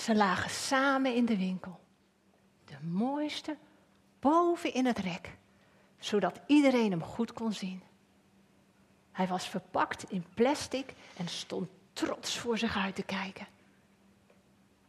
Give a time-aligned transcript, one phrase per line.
[0.00, 1.80] Ze lagen samen in de winkel.
[2.64, 3.56] De mooiste
[4.20, 5.36] boven in het rek,
[5.98, 7.82] zodat iedereen hem goed kon zien.
[9.12, 13.46] Hij was verpakt in plastic en stond trots voor zich uit te kijken.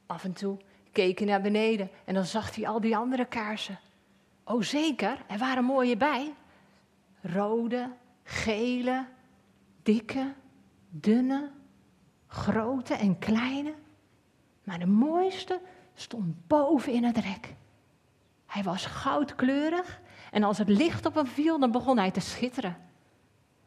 [0.05, 0.57] Af en toe
[0.91, 3.79] keek hij naar beneden en dan zag hij al die andere kaarsen.
[4.43, 6.33] Oh zeker, er waren mooie bij.
[7.21, 7.91] Rode,
[8.23, 9.07] gele,
[9.83, 10.33] dikke,
[10.89, 11.51] dunne,
[12.27, 13.73] grote en kleine.
[14.63, 15.61] Maar de mooiste
[15.93, 17.55] stond boven in het rek.
[18.45, 22.77] Hij was goudkleurig en als het licht op hem viel, dan begon hij te schitteren.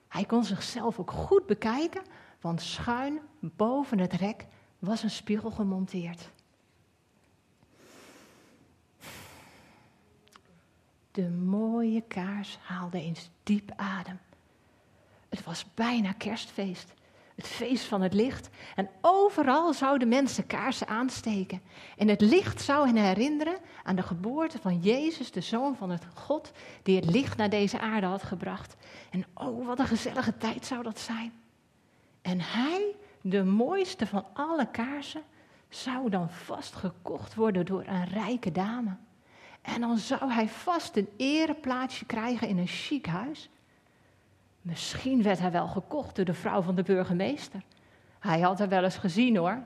[0.09, 2.03] Hij kon zichzelf ook goed bekijken,
[2.41, 4.47] want schuin boven het rek
[4.79, 6.31] was een spiegel gemonteerd.
[11.11, 14.19] De mooie kaars haalde eens diep adem.
[15.29, 16.93] Het was bijna kerstfeest.
[17.35, 18.49] Het feest van het licht.
[18.75, 21.63] En overal zouden mensen kaarsen aansteken.
[21.97, 26.07] En het licht zou hen herinneren aan de geboorte van Jezus, de Zoon van het
[26.15, 28.77] God, die het licht naar deze aarde had gebracht.
[29.11, 31.33] En oh, wat een gezellige tijd zou dat zijn.
[32.23, 35.23] En hij, de mooiste van alle kaarsen,
[35.69, 38.97] zou dan vast gekocht worden door een rijke dame.
[39.63, 43.49] En dan zou hij vast een ereplaatsje krijgen in een chic huis.
[44.65, 47.63] Misschien werd hij wel gekocht door de vrouw van de burgemeester.
[48.19, 49.63] Hij had haar wel eens gezien hoor,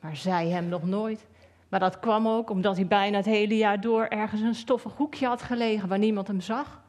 [0.00, 1.26] maar zij hem nog nooit.
[1.68, 5.26] Maar dat kwam ook omdat hij bijna het hele jaar door ergens een stoffig hoekje
[5.26, 6.82] had gelegen waar niemand hem zag.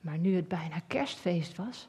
[0.00, 1.88] Maar nu het bijna kerstfeest was,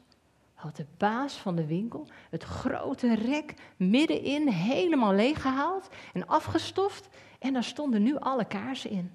[0.54, 7.52] had de baas van de winkel het grote rek middenin helemaal leeggehaald en afgestoft en
[7.52, 9.12] daar stonden nu alle kaarsen in.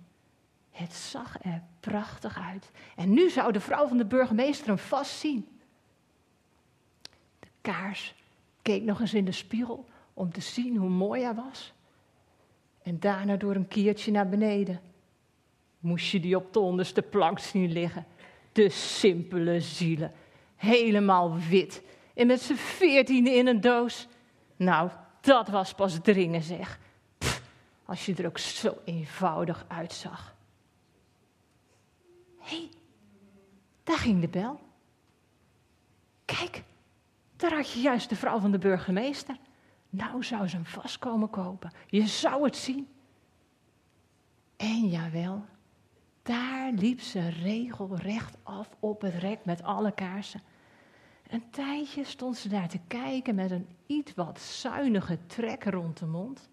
[0.71, 2.71] Het zag er prachtig uit.
[2.95, 5.59] En nu zou de vrouw van de burgemeester hem vast zien.
[7.39, 8.15] De kaars
[8.61, 11.73] keek nog eens in de spiegel om te zien hoe mooi hij was.
[12.83, 14.81] En daarna door een kiertje naar beneden.
[15.79, 18.05] Moest je die op de onderste plank zien liggen.
[18.51, 20.11] De simpele zielen.
[20.55, 21.81] Helemaal wit.
[22.13, 24.07] En met z'n veertiende in een doos.
[24.55, 24.89] Nou,
[25.21, 26.79] dat was pas dringen zeg.
[27.85, 30.35] als je er ook zo eenvoudig uitzag.
[32.51, 32.69] Hé,
[33.83, 34.59] daar ging de bel.
[36.25, 36.63] Kijk,
[37.35, 39.37] daar had je juist de vrouw van de burgemeester.
[39.89, 41.71] Nou zou ze hem vast komen kopen.
[41.87, 42.87] Je zou het zien.
[44.57, 45.45] En jawel,
[46.21, 50.41] daar liep ze regelrecht af op het rek met alle kaarsen.
[51.27, 56.05] Een tijdje stond ze daar te kijken met een iets wat zuinige trek rond de
[56.05, 56.49] mond.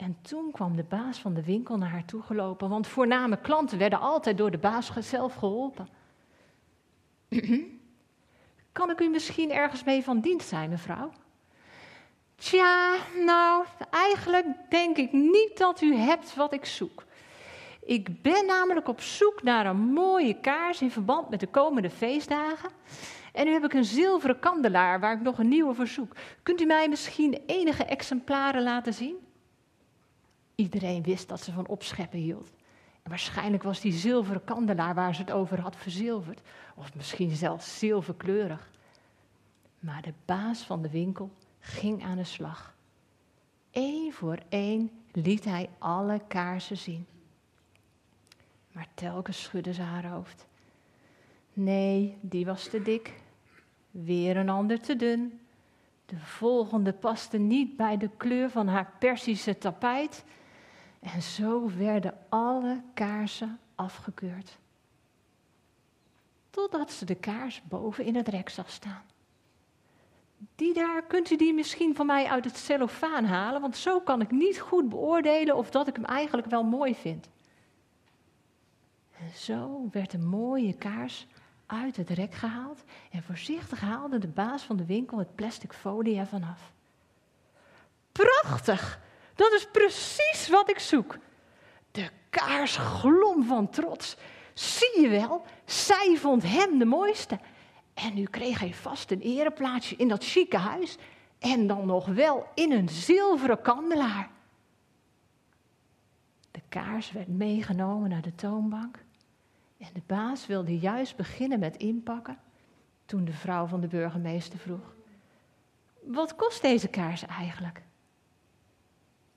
[0.00, 3.78] En toen kwam de baas van de winkel naar haar toe gelopen, want voorname klanten
[3.78, 5.88] werden altijd door de baas zelf geholpen.
[8.72, 11.12] kan ik u misschien ergens mee van dienst zijn, mevrouw?
[12.36, 17.04] Tja, nou, eigenlijk denk ik niet dat u hebt wat ik zoek.
[17.82, 22.70] Ik ben namelijk op zoek naar een mooie kaars in verband met de komende feestdagen.
[23.32, 26.12] En nu heb ik een zilveren kandelaar waar ik nog een nieuwe voor zoek.
[26.42, 29.28] Kunt u mij misschien enige exemplaren laten zien?
[30.60, 32.50] Iedereen wist dat ze van opscheppen hield.
[33.02, 36.40] En waarschijnlijk was die zilveren kandelaar waar ze het over had verzilverd.
[36.74, 38.70] Of misschien zelfs zilverkleurig.
[39.78, 42.74] Maar de baas van de winkel ging aan de slag.
[43.70, 47.06] Eén voor één liet hij alle kaarsen zien.
[48.72, 50.46] Maar telkens schudde ze haar hoofd.
[51.52, 53.22] Nee, die was te dik.
[53.90, 55.40] Weer een ander te dun.
[56.06, 60.24] De volgende paste niet bij de kleur van haar Persische tapijt.
[61.00, 64.58] En zo werden alle kaarsen afgekeurd.
[66.50, 69.02] Totdat ze de kaars boven in het rek zag staan.
[70.54, 73.60] Die daar, kunt u die misschien van mij uit het cellofaan halen?
[73.60, 77.28] Want zo kan ik niet goed beoordelen of dat ik hem eigenlijk wel mooi vind.
[79.18, 81.26] En zo werd een mooie kaars
[81.66, 86.18] uit het rek gehaald en voorzichtig haalde de baas van de winkel het plastic folie
[86.18, 86.72] ervan af.
[88.12, 89.00] Prachtig!
[89.40, 91.18] Dat is precies wat ik zoek.
[91.90, 94.16] De kaars glom van trots.
[94.54, 97.38] Zie je wel, zij vond hem de mooiste.
[97.94, 100.96] En nu kreeg hij vast een ereplaatsje in dat chique huis.
[101.38, 104.30] En dan nog wel in een zilveren kandelaar.
[106.50, 108.98] De kaars werd meegenomen naar de toonbank.
[109.78, 112.38] En de baas wilde juist beginnen met inpakken.
[113.04, 114.94] Toen de vrouw van de burgemeester vroeg:
[116.02, 117.82] Wat kost deze kaars eigenlijk?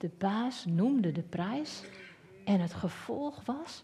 [0.04, 1.82] De baas noemde de prijs
[2.46, 3.84] en het gevolg was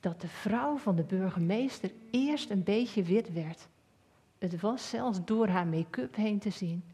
[0.00, 3.68] dat de vrouw van de burgemeester eerst een beetje wit werd.
[4.38, 6.84] Het was zelfs door haar make-up heen te zien.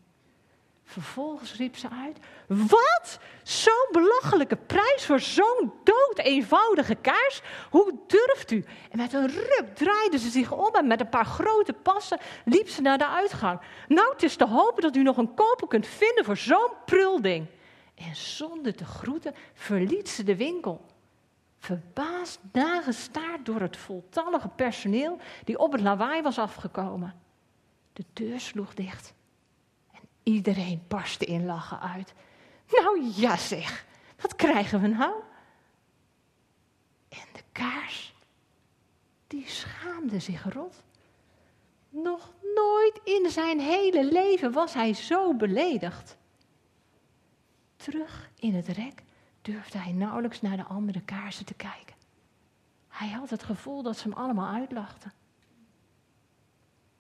[0.85, 3.21] Vervolgens riep ze uit: Wat?
[3.43, 7.43] Zo'n belachelijke prijs voor zo'n dood eenvoudige kaars?
[7.71, 8.65] Hoe durft u?
[8.91, 12.69] En met een ruk draaide ze zich om en met een paar grote passen liep
[12.69, 13.61] ze naar de uitgang.
[13.89, 17.47] Nou, het is te hopen dat u nog een koper kunt vinden voor zo'n prulding.
[17.99, 20.87] En zonder te groeten verliet ze de winkel.
[21.59, 27.15] Verbaasd nagestaard door het voltallige personeel die op het lawaai was afgekomen.
[27.93, 29.15] De deur sloeg dicht.
[30.23, 32.15] Iedereen barstte in lachen uit.
[32.71, 33.87] Nou ja zeg,
[34.21, 35.15] wat krijgen we nou?
[37.09, 38.15] En de kaars,
[39.27, 40.83] die schaamde zich rot.
[41.91, 46.18] Nog nooit in zijn hele leven was hij zo beledigd.
[47.91, 49.03] Terug in het rek
[49.43, 51.97] durfde hij nauwelijks naar de andere kaarsen te kijken.
[52.89, 55.13] Hij had het gevoel dat ze hem allemaal uitlachten.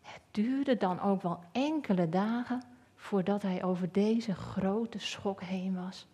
[0.00, 2.62] Het duurde dan ook wel enkele dagen
[2.94, 6.06] voordat hij over deze grote schok heen was.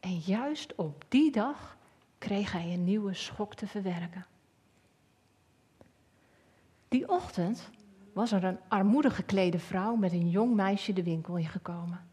[0.00, 1.76] En juist op die dag
[2.18, 4.26] kreeg hij een nieuwe schok te verwerken.
[6.88, 7.70] Die ochtend
[8.12, 12.09] was er een armoedig geklede vrouw met een jong meisje de winkel ingekomen.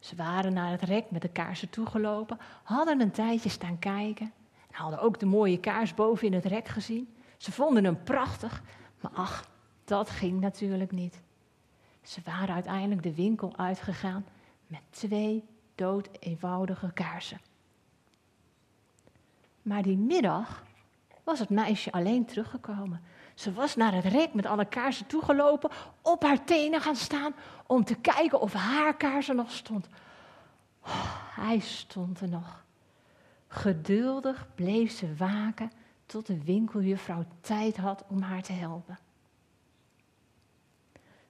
[0.00, 4.32] Ze waren naar het rek met de kaarsen toegelopen, hadden een tijdje staan kijken
[4.70, 7.14] en hadden ook de mooie kaars boven in het rek gezien.
[7.36, 8.62] Ze vonden hem prachtig,
[9.00, 9.48] maar ach,
[9.84, 11.22] dat ging natuurlijk niet.
[12.02, 14.24] Ze waren uiteindelijk de winkel uitgegaan
[14.66, 15.44] met twee
[15.74, 17.40] dood eenvoudige kaarsen.
[19.62, 20.64] Maar die middag
[21.24, 23.02] was het meisje alleen teruggekomen.
[23.40, 25.70] Ze was naar het rek met alle kaarsen toegelopen,
[26.02, 27.34] op haar tenen gaan staan
[27.66, 29.86] om te kijken of haar kaars er nog stond.
[30.84, 32.64] Oh, hij stond er nog.
[33.48, 35.72] Geduldig bleef ze waken
[36.06, 38.98] tot de winkeljuffrouw tijd had om haar te helpen.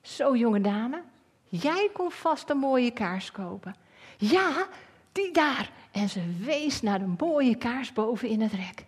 [0.01, 1.03] Zo, jonge dame,
[1.49, 3.75] jij kon vast een mooie kaars kopen.
[4.17, 4.67] Ja,
[5.13, 5.71] die daar.
[5.91, 8.85] En ze wees naar de mooie kaars boven in het rek.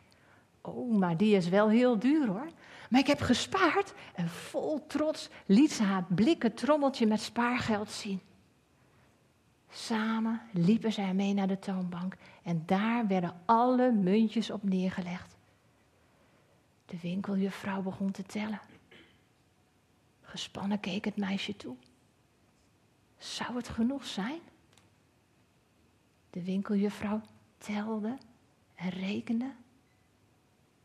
[0.61, 2.47] Oh, maar die is wel heel duur hoor.
[2.93, 8.21] Maar ik heb gespaard en vol trots liet ze haar blikken trommeltje met spaargeld zien.
[9.71, 15.37] Samen liepen zij mee naar de toonbank en daar werden alle muntjes op neergelegd.
[16.87, 18.61] De winkeljuffrouw begon te tellen.
[20.21, 21.77] Gespannen keek het meisje toe.
[23.19, 24.41] Zou het genoeg zijn?
[26.31, 27.21] De winkeljuffrouw
[27.59, 28.19] telde
[28.75, 29.53] en rekende.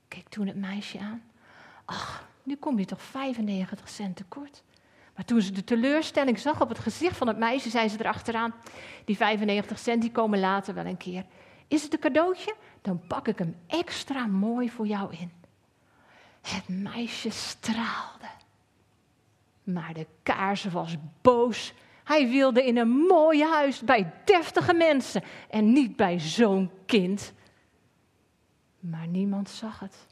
[0.08, 1.27] Keek toen het meisje aan.
[1.88, 4.64] Ach, nu kom je toch 95 cent tekort.
[5.16, 8.54] Maar toen ze de teleurstelling zag op het gezicht van het meisje, zei ze erachteraan:
[9.06, 11.26] Die 95 cent die komen later wel een keer.
[11.68, 12.56] Is het een cadeautje?
[12.82, 15.32] Dan pak ik hem extra mooi voor jou in.
[16.42, 18.28] Het meisje straalde.
[19.64, 21.74] Maar de kaars was boos.
[22.04, 27.34] Hij wilde in een mooi huis bij deftige mensen en niet bij zo'n kind.
[28.80, 30.08] Maar niemand zag het.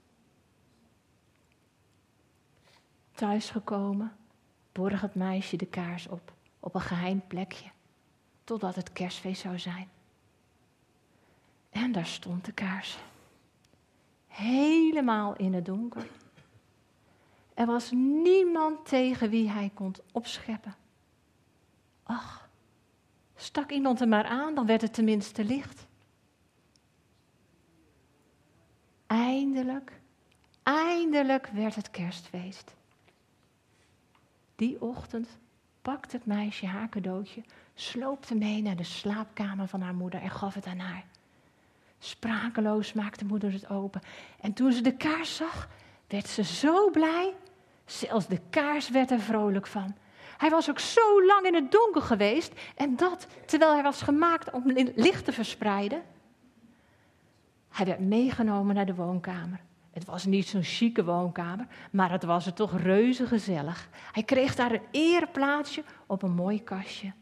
[3.16, 4.16] Thuisgekomen
[4.72, 7.70] borg het meisje de kaars op, op een geheim plekje,
[8.44, 9.90] totdat het kerstfeest zou zijn.
[11.70, 12.98] En daar stond de kaars,
[14.28, 16.08] helemaal in het donker.
[17.54, 20.76] Er was niemand tegen wie hij kon opscheppen.
[22.04, 22.50] Ach,
[23.36, 25.86] stak iemand er maar aan, dan werd het tenminste licht.
[29.08, 30.00] Eindelijk,
[30.64, 32.76] eindelijk werd het kerstfeest.
[34.56, 35.28] Die ochtend
[35.82, 37.44] pakte het meisje haar cadeautje,
[37.74, 41.06] sloopte mee naar de slaapkamer van haar moeder en gaf het aan haar.
[42.00, 44.02] Sprakeloos maakte moeder het open
[44.42, 45.70] en toen ze de kaars zag,
[46.08, 47.34] werd ze zo blij.
[47.86, 49.96] Zelfs de kaars werd er vrolijk van.
[50.38, 54.52] Hij was ook zo lang in het donker geweest en dat terwijl hij was gemaakt
[54.52, 54.64] om
[54.96, 56.04] licht te verspreiden.
[57.70, 59.60] Hij werd meegenomen naar de woonkamer.
[59.96, 63.90] Het was niet zo'n chique woonkamer, maar het was er toch reuze gezellig.
[64.12, 67.14] Hij kreeg daar een ereplaatsje op een mooi kastje.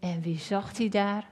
[0.00, 1.28] En wie zag hij daar?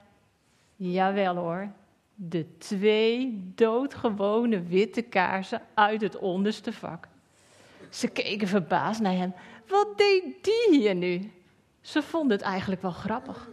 [0.77, 1.71] Jawel hoor,
[2.15, 7.09] de twee doodgewone witte kaarsen uit het onderste vak.
[7.91, 9.35] Ze keken verbaasd naar hem.
[9.69, 11.33] Wat deed die hier nu?
[11.81, 13.49] Ze vonden het eigenlijk wel grappig.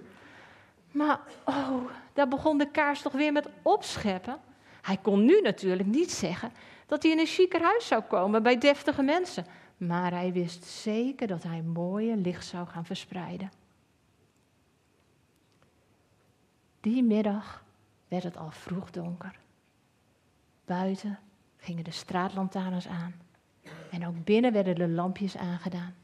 [0.91, 1.83] Maar oh,
[2.13, 4.39] daar begon de kaars toch weer met opscheppen.
[4.81, 6.51] Hij kon nu natuurlijk niet zeggen
[6.85, 9.45] dat hij in een chiquer huis zou komen bij deftige mensen.
[9.77, 13.51] Maar hij wist zeker dat hij mooie licht zou gaan verspreiden.
[16.81, 17.63] Die middag
[18.07, 19.39] werd het al vroeg donker.
[20.65, 21.19] Buiten
[21.57, 23.15] gingen de straatlantaarns aan.
[23.91, 25.95] En ook binnen werden de lampjes aangedaan.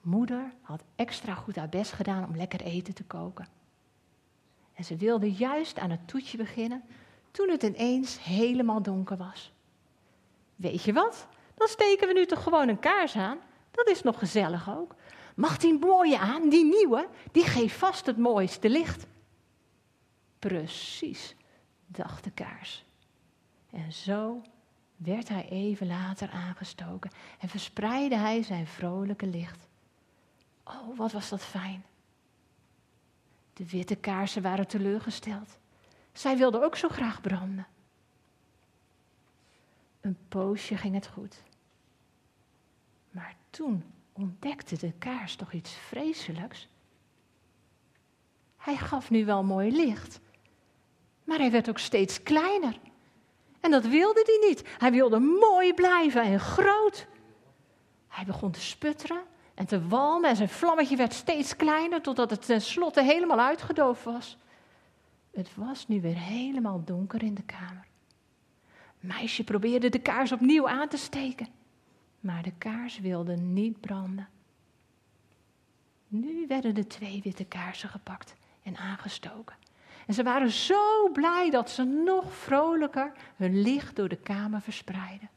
[0.00, 3.48] Moeder had extra goed haar best gedaan om lekker eten te koken.
[4.74, 6.82] En ze wilde juist aan het toetje beginnen
[7.34, 9.52] toen het ineens helemaal donker was.
[10.56, 11.26] Weet je wat?
[11.54, 13.38] Dan steken we nu toch gewoon een kaars aan?
[13.70, 14.94] Dat is nog gezellig ook.
[15.36, 19.06] Mag die mooie aan, die nieuwe, die geeft vast het mooiste licht.
[20.38, 21.36] Precies,
[21.86, 22.84] dacht de kaars.
[23.70, 24.42] En zo
[24.96, 29.68] werd hij even later aangestoken en verspreidde hij zijn vrolijke licht.
[30.64, 31.84] Oh, wat was dat fijn.
[33.52, 35.58] De witte kaarsen waren teleurgesteld.
[36.14, 37.66] Zij wilden ook zo graag branden.
[40.00, 41.42] Een poosje ging het goed.
[43.10, 46.68] Maar toen ontdekte de kaars toch iets vreselijks.
[48.56, 50.20] Hij gaf nu wel mooi licht,
[51.24, 52.78] maar hij werd ook steeds kleiner.
[53.60, 54.68] En dat wilde hij niet.
[54.78, 57.06] Hij wilde mooi blijven en groot.
[58.08, 59.22] Hij begon te sputteren
[59.54, 64.38] en te walmen en zijn vlammetje werd steeds kleiner totdat het tenslotte helemaal uitgedoofd was.
[65.34, 67.86] Het was nu weer helemaal donker in de kamer.
[69.00, 71.48] Meisje probeerde de kaars opnieuw aan te steken,
[72.20, 74.28] maar de kaars wilde niet branden.
[76.08, 79.56] Nu werden de twee witte kaarsen gepakt en aangestoken.
[80.06, 85.28] En ze waren zo blij dat ze nog vrolijker hun licht door de kamer verspreidden.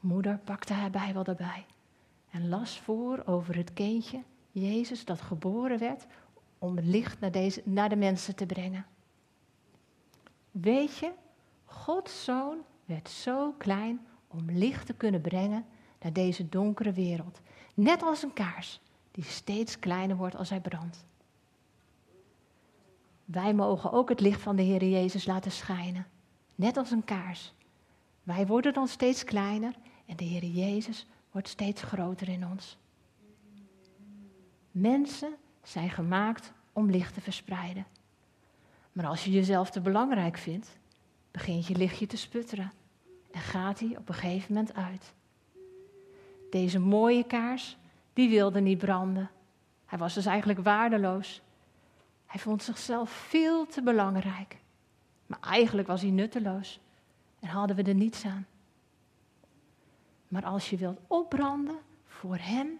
[0.00, 1.66] Moeder pakte haar bijbel erbij
[2.30, 6.06] en las voor over het kindje, Jezus, dat geboren werd
[6.64, 8.86] om licht naar, deze, naar de mensen te brengen.
[10.50, 11.12] Weet je,
[11.64, 15.64] Gods zoon werd zo klein om licht te kunnen brengen
[16.00, 17.40] naar deze donkere wereld.
[17.74, 18.80] Net als een kaars
[19.10, 21.06] die steeds kleiner wordt als hij brandt.
[23.24, 26.06] Wij mogen ook het licht van de Heer Jezus laten schijnen,
[26.54, 27.52] net als een kaars.
[28.22, 29.74] Wij worden dan steeds kleiner
[30.06, 32.78] en de Heer Jezus wordt steeds groter in ons.
[34.70, 37.86] Mensen zijn gemaakt om licht te verspreiden.
[38.92, 40.78] Maar als je jezelf te belangrijk vindt,
[41.30, 42.72] begint je lichtje te sputteren
[43.30, 45.12] en gaat hij op een gegeven moment uit.
[46.50, 47.76] Deze mooie kaars,
[48.12, 49.30] die wilde niet branden.
[49.86, 51.42] Hij was dus eigenlijk waardeloos.
[52.26, 54.56] Hij vond zichzelf veel te belangrijk.
[55.26, 56.80] Maar eigenlijk was hij nutteloos
[57.40, 58.46] en hadden we er niets aan.
[60.28, 62.78] Maar als je wilt opbranden voor Hem,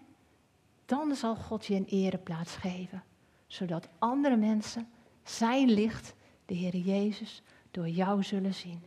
[0.85, 3.03] dan zal God je een ereplaats geven,
[3.47, 4.87] zodat andere mensen
[5.23, 6.13] Zijn licht,
[6.45, 8.81] de Heer Jezus, door jou zullen zien.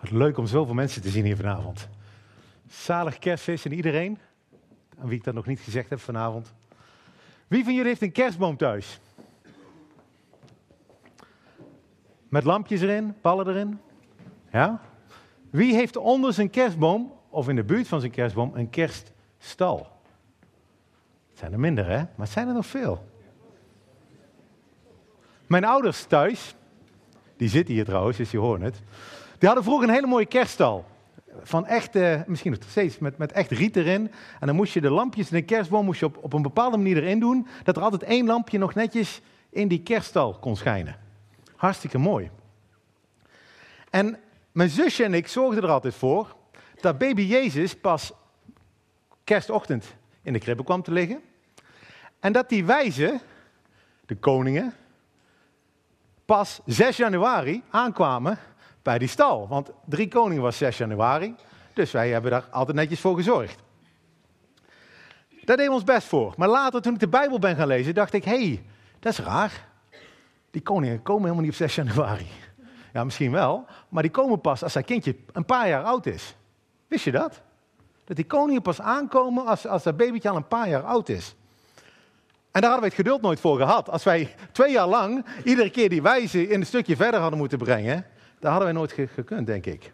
[0.00, 1.88] Wat leuk om zoveel mensen te zien hier vanavond.
[2.68, 4.18] Zalig kerstfeest en iedereen,
[4.98, 6.52] aan wie ik dat nog niet gezegd heb vanavond.
[7.48, 9.00] Wie van jullie heeft een kerstboom thuis?
[12.28, 13.80] Met lampjes erin, ballen erin?
[14.52, 14.80] Ja?
[15.50, 19.78] Wie heeft onder zijn kerstboom, of in de buurt van zijn kerstboom, een kerststal?
[21.30, 21.96] Het zijn er minder, hè?
[21.96, 23.06] Maar het zijn er nog veel.
[25.46, 26.54] Mijn ouders thuis,
[27.36, 28.82] die zitten hier trouwens, dus die horen het.
[29.38, 30.84] Die hadden vroeger een hele mooie kerststal.
[31.42, 31.94] Van echt,
[32.26, 34.10] misschien nog steeds, met, met echt riet erin.
[34.40, 36.76] En dan moest je de lampjes in de kerstboom moest je op, op een bepaalde
[36.76, 37.46] manier erin doen.
[37.64, 39.20] Dat er altijd één lampje nog netjes
[39.50, 40.96] in die kerststal kon schijnen.
[41.56, 42.30] Hartstikke mooi.
[43.90, 44.18] En
[44.52, 46.36] mijn zusje en ik zorgden er altijd voor
[46.82, 48.12] dat baby Jezus pas
[49.24, 51.22] kerstochtend in de kribbe kwam te liggen.
[52.20, 53.20] En dat die wijzen,
[54.06, 54.74] de koningen,
[56.24, 58.38] pas 6 januari aankwamen
[58.82, 59.48] bij die stal.
[59.48, 61.34] Want drie koningen was 6 januari,
[61.72, 63.62] dus wij hebben daar altijd netjes voor gezorgd.
[65.28, 66.34] Daar deden we ons best voor.
[66.36, 68.64] Maar later, toen ik de Bijbel ben gaan lezen, dacht ik, hé, hey,
[68.98, 69.68] dat is raar.
[70.50, 72.26] Die koningen komen helemaal niet op 6 januari.
[72.92, 76.34] Ja, misschien wel, maar die komen pas als zijn kindje een paar jaar oud is.
[76.92, 77.40] Wist je dat?
[78.04, 81.34] Dat die koningen pas aankomen als, als dat babytje al een paar jaar oud is.
[82.50, 83.90] En daar hadden wij het geduld nooit voor gehad.
[83.90, 87.58] Als wij twee jaar lang iedere keer die wijze in een stukje verder hadden moeten
[87.58, 88.06] brengen,
[88.38, 89.92] daar hadden wij nooit gekund, denk ik.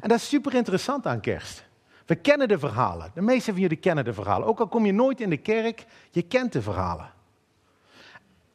[0.00, 1.64] En dat is super interessant aan kerst.
[2.06, 3.10] We kennen de verhalen.
[3.14, 4.46] De meeste van jullie kennen de verhalen.
[4.46, 7.10] Ook al kom je nooit in de kerk, je kent de verhalen.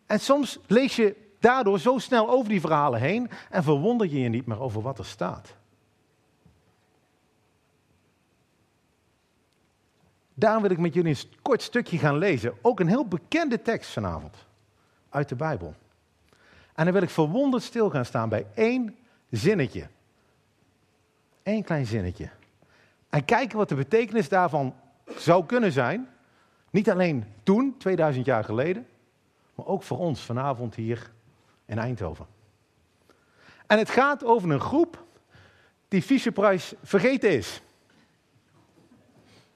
[0.05, 4.29] En soms lees je daardoor zo snel over die verhalen heen en verwonder je je
[4.29, 5.55] niet meer over wat er staat.
[10.37, 12.53] Daarom wil ik met jullie een kort stukje gaan lezen.
[12.61, 14.35] Ook een heel bekende tekst vanavond
[15.09, 15.75] uit de Bijbel.
[16.73, 18.97] En dan wil ik verwonderd stil gaan staan bij één
[19.29, 19.87] zinnetje.
[21.43, 22.29] Eén klein zinnetje.
[23.09, 24.75] En kijken wat de betekenis daarvan
[25.17, 26.09] zou kunnen zijn.
[26.69, 28.87] Niet alleen toen, 2000 jaar geleden,
[29.55, 31.11] maar ook voor ons vanavond hier
[31.65, 32.25] in Eindhoven.
[33.67, 35.03] En het gaat over een groep
[35.87, 37.61] die Fisher-Price vergeten is.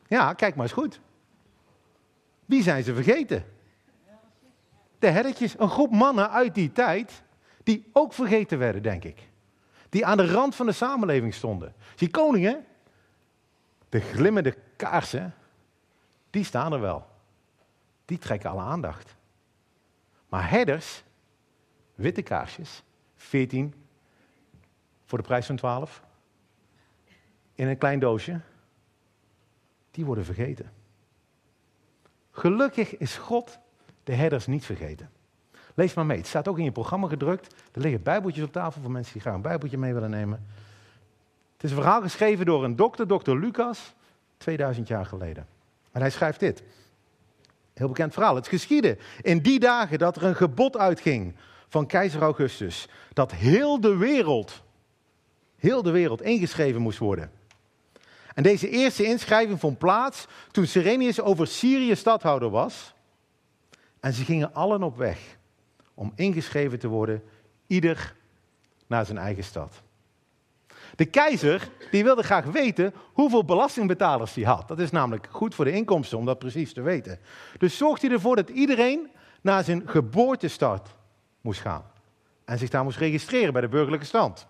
[0.10, 1.00] Ja, kijk maar eens goed.
[2.46, 3.46] Wie zijn ze vergeten?
[5.00, 7.24] De herretjes, een groep mannen uit die tijd,
[7.63, 9.28] die ook vergeten werden, denk ik.
[9.89, 11.74] Die aan de rand van de samenleving stonden.
[11.96, 12.66] Die koningen,
[13.89, 15.34] de glimmende kaarsen,
[16.30, 17.08] die staan er wel.
[18.06, 19.16] Die trekken alle aandacht.
[20.30, 21.04] Maar herders,
[21.96, 22.84] witte kaarsjes,
[23.16, 23.74] 14
[25.06, 26.04] voor de prijs van 12,
[27.56, 28.42] in een klein doosje,
[29.91, 30.72] die worden vergeten.
[32.31, 33.60] Gelukkig is God
[34.03, 35.10] de herders niet vergeten.
[35.74, 36.17] Lees maar mee.
[36.17, 37.55] Het staat ook in je programma gedrukt.
[37.72, 40.46] Er liggen bijbeltjes op tafel voor mensen die graag een bijbeltje mee willen nemen.
[41.53, 43.93] Het is een verhaal geschreven door een dokter, dokter Lucas,
[44.38, 45.48] 2000 jaar geleden.
[45.91, 46.63] En hij schrijft dit.
[47.74, 48.36] Heel bekend verhaal.
[48.36, 51.36] Het geschiedde in die dagen dat er een gebod uitging
[51.67, 52.88] van keizer Augustus.
[53.13, 54.63] Dat heel de wereld,
[55.55, 57.31] heel de wereld ingeschreven moest worden.
[58.39, 62.93] En deze eerste inschrijving vond plaats toen Serenius over Syrië stadhouder was.
[64.00, 65.38] En ze gingen allen op weg
[65.93, 67.24] om ingeschreven te worden,
[67.67, 68.15] ieder
[68.88, 69.81] naar zijn eigen stad.
[70.96, 74.67] De keizer die wilde graag weten hoeveel belastingbetalers hij had.
[74.67, 77.19] Dat is namelijk goed voor de inkomsten om dat precies te weten.
[77.58, 79.10] Dus zorgde hij ervoor dat iedereen
[79.41, 80.96] naar zijn geboortestad
[81.41, 81.91] moest gaan.
[82.46, 84.48] En zich daar moest registreren bij de burgerlijke stand.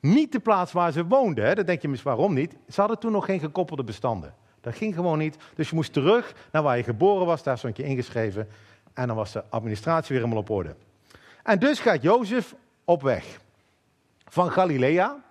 [0.00, 1.44] Niet de plaats waar ze woonden.
[1.46, 1.64] Hè?
[1.64, 2.56] Denk je misschien waarom niet.
[2.68, 4.34] Ze hadden toen nog geen gekoppelde bestanden.
[4.60, 5.36] Dat ging gewoon niet.
[5.54, 7.42] Dus je moest terug naar waar je geboren was.
[7.42, 8.48] Daar stond je ingeschreven.
[8.94, 10.74] En dan was de administratie weer helemaal op orde.
[11.42, 13.40] En dus gaat Jozef op weg.
[14.24, 15.24] Van Galilea,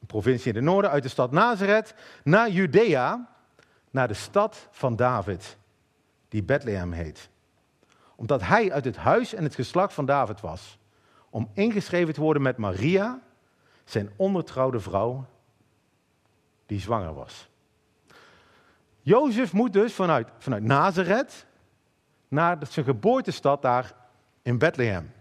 [0.00, 3.28] een provincie in het noorden, uit de stad Nazareth, naar Judea,
[3.90, 5.56] naar de stad van David,
[6.28, 7.28] die Bethlehem heet.
[8.16, 10.78] Omdat hij uit het huis en het geslacht van David was.
[11.30, 13.20] Om ingeschreven te worden met Maria,
[13.84, 15.26] zijn ondertrouwde vrouw,
[16.66, 17.48] die zwanger was.
[19.00, 21.46] Jozef moet dus vanuit, vanuit Nazareth
[22.28, 23.94] naar zijn geboortestad daar
[24.42, 25.12] in Bethlehem.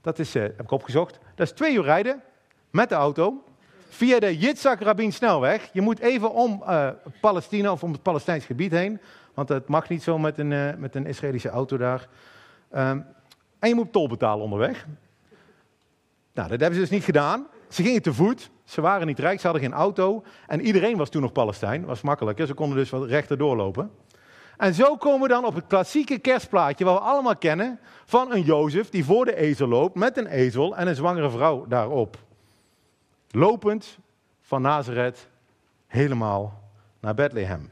[0.00, 2.22] Dat is, uh, heb ik opgezocht, dat is twee uur rijden
[2.70, 3.44] met de auto
[3.88, 5.68] via de Yitzhak Rabin snelweg.
[5.72, 6.88] Je moet even om uh,
[7.20, 9.00] Palestina of om het Palestijns gebied heen,
[9.34, 12.08] want het mag niet zo met een, uh, met een Israëlische auto daar.
[12.74, 13.06] Um,
[13.58, 14.86] en je moet tol betalen onderweg.
[16.32, 17.46] Nou, dat hebben ze dus niet gedaan.
[17.68, 18.50] Ze gingen te voet.
[18.64, 20.22] Ze waren niet rijk, ze hadden geen auto.
[20.46, 21.84] En iedereen was toen nog Palestijn.
[21.84, 22.38] Was makkelijk.
[22.38, 22.46] Hè?
[22.46, 23.90] Ze konden dus wat rechter doorlopen.
[24.56, 28.42] En zo komen we dan op het klassieke kerstplaatje, wat we allemaal kennen, van een
[28.42, 32.18] Jozef die voor de ezel loopt met een ezel en een zwangere vrouw daarop.
[33.30, 33.98] Lopend
[34.40, 35.28] van Nazareth
[35.86, 36.62] helemaal
[37.00, 37.70] naar Bethlehem.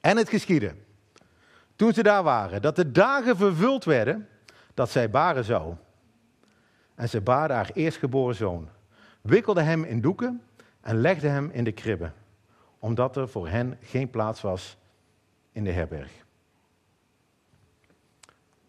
[0.00, 0.74] En het geschiedde,
[1.76, 4.28] toen ze daar waren, dat de dagen vervuld werden
[4.74, 5.74] dat zij baren zou.
[6.94, 8.68] En ze baarde haar eerstgeboren zoon,
[9.24, 10.42] wikkelde hem in doeken
[10.80, 12.10] en legde hem in de kribbe,
[12.78, 14.76] omdat er voor hen geen plaats was
[15.52, 16.10] in de herberg.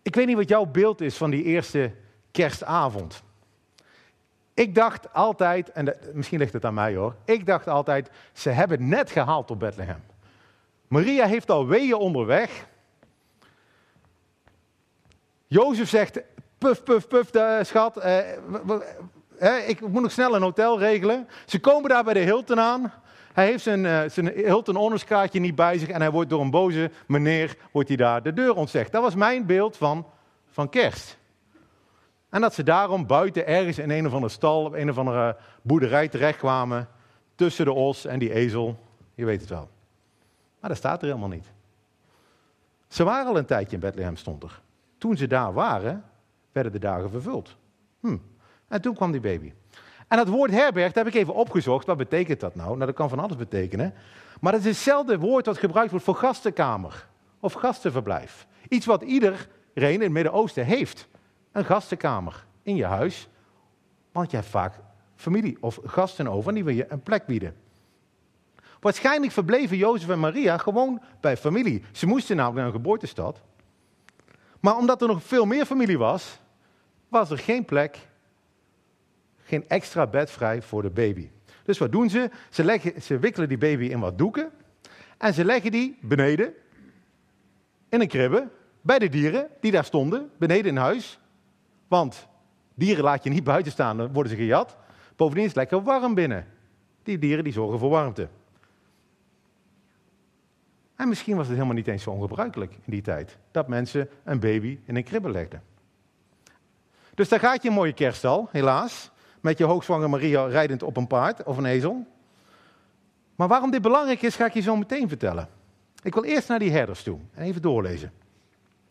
[0.02, 1.92] Ik weet niet wat jouw beeld is van die eerste
[2.32, 3.24] kerstavond.
[4.54, 8.88] Ik dacht altijd, en misschien ligt het aan mij hoor, ik dacht altijd, ze hebben
[8.88, 10.04] net gehaald op Bethlehem.
[10.88, 12.68] Maria heeft al weeën onderweg.
[15.48, 16.20] Jozef zegt,
[16.58, 18.20] puf, puf, puf, de, schat, eh,
[19.68, 21.28] ik moet nog snel een hotel regelen.
[21.46, 22.94] Ze komen daar bij de Hilton aan.
[23.34, 26.42] Hij heeft zijn, uh, zijn Hilton Honors kaartje niet bij zich en hij wordt door
[26.42, 28.92] een boze meneer wordt hij daar de deur ontzegd.
[28.92, 30.08] Dat was mijn beeld van,
[30.52, 31.18] van kerst.
[32.30, 35.38] En dat ze daarom buiten ergens in een of andere stal, of een of andere
[35.62, 36.88] boerderij terechtkwamen,
[37.36, 38.80] tussen de os en die ezel.
[39.14, 39.70] Je weet het wel.
[40.60, 41.52] Maar dat staat er helemaal niet.
[42.88, 44.62] Ze waren al een tijdje in Bethlehem, stond er.
[44.98, 46.04] Toen ze daar waren,
[46.52, 47.56] werden de dagen vervuld.
[48.00, 48.18] Hm.
[48.76, 49.54] En toen kwam die baby.
[50.08, 51.86] En dat woord herberg, dat heb ik even opgezocht.
[51.86, 52.68] Wat betekent dat nou?
[52.68, 53.94] Nou, dat kan van alles betekenen.
[54.42, 57.08] Maar het is hetzelfde woord dat gebruikt wordt voor gastenkamer
[57.40, 58.48] of gastenverblijf.
[58.70, 61.08] Iets wat iedereen in het Midden-Oosten heeft.
[61.52, 63.28] Een gastenkamer in je huis.
[64.12, 64.74] Want je hebt vaak
[65.16, 67.56] familie of gasten over en die wil je een plek bieden.
[68.80, 71.84] Waarschijnlijk verbleven Jozef en Maria gewoon bij familie.
[71.92, 73.42] Ze moesten namelijk naar een geboortestad.
[74.60, 76.40] Maar omdat er nog veel meer familie was,
[77.08, 78.08] was er geen plek
[79.46, 81.30] geen extra bed vrij voor de baby.
[81.64, 82.30] Dus wat doen ze?
[82.50, 84.52] Ze, leggen, ze wikkelen die baby in wat doeken
[85.18, 86.54] en ze leggen die beneden
[87.90, 88.48] in een kribbe
[88.82, 91.20] bij de dieren die daar stonden, beneden in huis.
[91.88, 92.28] Want
[92.74, 94.78] dieren laat je niet buiten staan, dan worden ze gejat.
[95.16, 96.48] Bovendien is het lekker warm binnen.
[97.04, 98.28] Die dieren die zorgen voor warmte.
[100.96, 104.40] En misschien was het helemaal niet eens zo ongebruikelijk in die tijd dat mensen een
[104.40, 105.64] baby in een kribbe legden.
[107.14, 109.12] Dus daar gaat je een mooie kerststal, helaas
[109.46, 112.06] met je hoogzwanger Maria rijdend op een paard of een ezel.
[113.36, 115.50] Maar waarom dit belangrijk is, ga ik je zo meteen vertellen.
[116.04, 118.12] Ik wil eerst naar die herders toe en even doorlezen.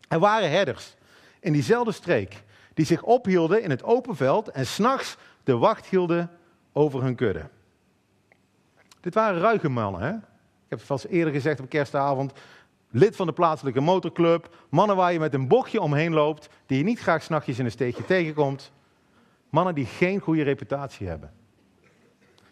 [0.07, 0.95] Er waren herders
[1.39, 6.29] in diezelfde streek die zich ophielden in het open veld en s'nachts de wacht hielden
[6.73, 7.49] over hun kudde.
[9.01, 10.01] Dit waren ruige mannen.
[10.01, 10.09] Hè?
[10.09, 12.33] Ik heb het vast eerder gezegd op kerstavond.
[12.89, 14.55] Lid van de plaatselijke motorclub.
[14.69, 16.49] Mannen waar je met een bochtje omheen loopt.
[16.65, 18.71] Die je niet graag s'nachtjes in een steegje tegenkomt.
[19.55, 21.33] Mannen die geen goede reputatie hebben.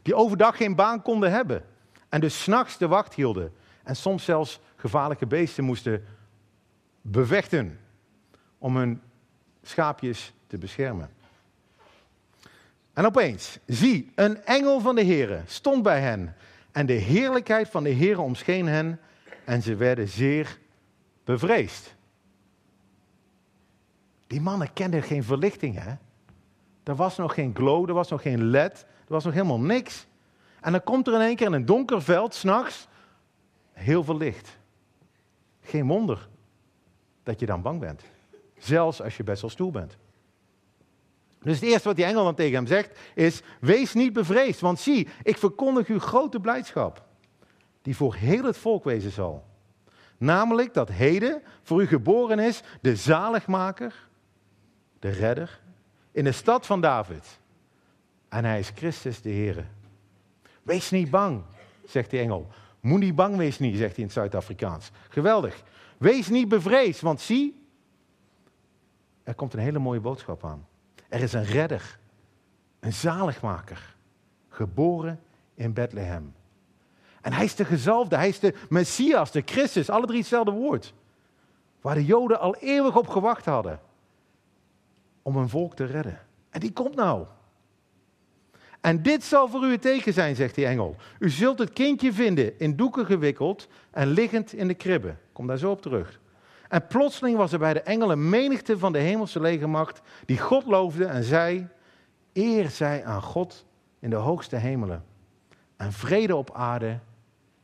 [0.02, 1.66] Die overdag geen baan konden hebben.
[2.10, 3.54] En dus s'nachts de wacht hielden.
[3.84, 6.06] En soms zelfs gevaarlijke beesten moesten
[7.02, 7.80] bevechten.
[8.58, 9.02] Om hun
[9.62, 11.10] schaapjes te beschermen.
[12.94, 16.36] En opeens, zie, een engel van de Heere stond bij hen.
[16.72, 19.00] En de heerlijkheid van de Heere omscheen hen.
[19.46, 20.58] En ze werden zeer
[21.24, 21.96] bevreesd.
[24.28, 25.96] Die mannen kenden geen verlichting, hè?
[26.84, 30.08] Er was nog geen glow, er was nog geen led, er was nog helemaal niks.
[30.62, 32.88] En dan komt er in één keer in een donker veld, s'nachts,
[33.72, 34.58] heel veel licht.
[35.62, 36.28] Geen wonder
[37.24, 38.02] dat je dan bang bent.
[38.58, 39.98] Zelfs als je best wel stoel bent.
[41.42, 44.80] Dus het eerste wat die engel dan tegen hem zegt is: Wees niet bevreesd, want
[44.80, 47.04] zie, ik verkondig u grote blijdschap,
[47.82, 49.46] die voor heel het volk wezen zal.
[50.18, 54.10] Namelijk dat heden voor u geboren is de zaligmaker,
[55.00, 55.62] de redder,
[56.14, 57.40] in de stad van David.
[58.30, 59.68] En hij is Christus de Heer.
[60.64, 61.44] Wees niet bang,
[61.86, 62.48] zegt die engel.
[62.80, 64.92] Moet niet bang wees niet, zegt hij in het Zuid-Afrikaans.
[65.10, 65.64] Geweldig.
[65.98, 67.68] Wees niet bevreesd, want zie,
[69.24, 70.68] er komt een hele mooie boodschap aan.
[71.10, 72.00] Er is een redder,
[72.80, 73.96] een zaligmaker,
[74.50, 75.22] geboren
[75.56, 76.34] in Bethlehem.
[77.22, 80.94] En hij is de gezalfde, hij is de Messias, de Christus, alle drie hetzelfde woord.
[81.82, 83.80] Waar de Joden al eeuwig op gewacht hadden.
[85.24, 86.20] Om een volk te redden.
[86.50, 87.26] En die komt nou.
[88.82, 90.96] En dit zal voor u het teken zijn, zegt die engel.
[91.20, 95.16] U zult het kindje vinden in doeken gewikkeld en liggend in de kribbe.
[95.32, 96.20] Kom daar zo op terug.
[96.70, 101.06] En plotseling was er bij de engelen menigte van de hemelse legermacht die God loofde
[101.06, 101.68] en zei:
[102.34, 103.66] Eer zij aan God
[104.00, 105.04] in de hoogste hemelen
[105.78, 107.00] en vrede op aarde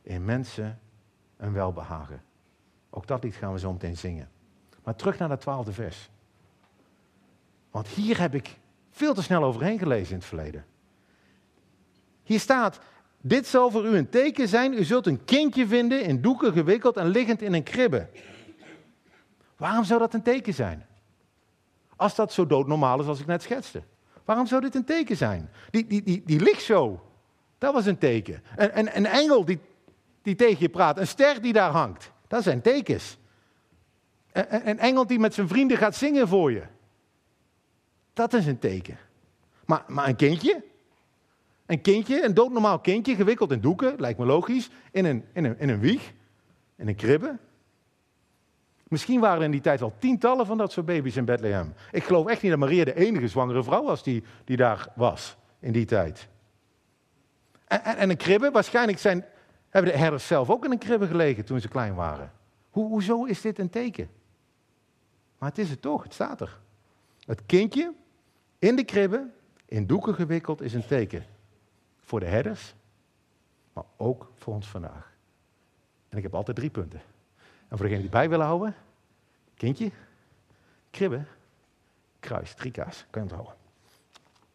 [0.02, 0.78] in mensen
[1.36, 2.22] een welbehagen.
[2.90, 4.30] Ook dat lied gaan we zo meteen zingen.
[4.84, 6.10] Maar terug naar dat twaalfde vers.
[7.70, 8.58] Want hier heb ik
[8.90, 10.64] veel te snel overheen gelezen in het verleden.
[12.22, 12.78] Hier staat,
[13.20, 14.72] dit zal voor u een teken zijn.
[14.72, 18.08] U zult een kindje vinden in doeken gewikkeld en liggend in een kribbe.
[19.56, 20.86] Waarom zou dat een teken zijn?
[21.96, 23.82] Als dat zo doodnormaal is als ik net schetste.
[24.24, 25.50] Waarom zou dit een teken zijn?
[25.70, 26.98] Die, die, die, die lichtshow,
[27.58, 28.42] dat was een teken.
[28.56, 29.58] Een, een, een engel die,
[30.22, 33.18] die tegen je praat, een ster die daar hangt, dat zijn tekens.
[34.32, 36.62] Een, een engel die met zijn vrienden gaat zingen voor je,
[38.20, 38.98] dat is een teken.
[39.64, 40.62] Maar, maar een kindje?
[41.66, 45.58] Een kindje, een doodnormaal kindje, gewikkeld in doeken, lijkt me logisch, in een, in een,
[45.58, 46.12] in een wieg,
[46.76, 47.38] in een kribbe.
[48.88, 51.74] Misschien waren er in die tijd al tientallen van dat soort baby's in Bethlehem.
[51.90, 55.36] Ik geloof echt niet dat Maria de enige zwangere vrouw was die, die daar was
[55.60, 56.28] in die tijd.
[57.64, 59.24] En, en, en een kribbe, waarschijnlijk zijn,
[59.68, 62.32] hebben de herders zelf ook in een kribbe gelegen toen ze klein waren.
[62.70, 64.10] Hoe, hoezo is dit een teken?
[65.38, 66.58] Maar het is het toch, het staat er.
[67.26, 67.92] Het kindje
[68.60, 69.26] in de kribbe,
[69.64, 71.26] in doeken gewikkeld, is een teken.
[72.00, 72.74] Voor de herders,
[73.72, 75.12] maar ook voor ons vandaag.
[76.08, 77.00] En ik heb altijd drie punten.
[77.68, 78.74] En voor degenen die bij willen houden,
[79.56, 79.90] kindje,
[80.90, 81.24] kribbe,
[82.20, 83.54] kruis, drie kan je onthouden.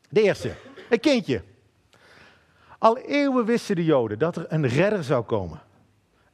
[0.09, 0.55] De eerste,
[0.89, 1.43] een kindje.
[2.77, 5.61] Al eeuwen wisten de Joden dat er een redder zou komen.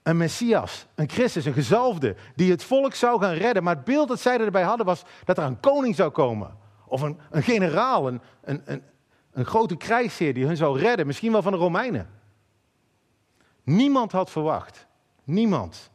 [0.04, 3.64] Een Messias, een Christus, een gezalfde, die het volk zou gaan redden.
[3.64, 6.58] Maar het beeld dat zij erbij hadden was dat er een koning zou komen.
[6.91, 8.84] Of een, een generaal, een, een,
[9.32, 12.10] een, grote krijgsheer die hun zou redden, misschien wel van de Romeinen.
[13.63, 14.88] Niemand had verwacht,
[15.23, 15.91] niemand,